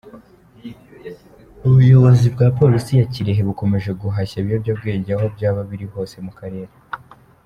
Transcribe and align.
Ubuyobizi 1.65 2.27
bwa 2.35 2.47
polisi 2.59 2.91
ya 2.99 3.05
Kirehe 3.13 3.41
bukomeje 3.49 3.91
guhashya 4.01 4.37
ibiyobyabwenge 4.39 5.09
aho 5.13 5.25
byaba 5.35 5.61
biri 5.69 5.85
hose 5.93 6.15
mu 6.25 6.31
karere. 6.39 6.71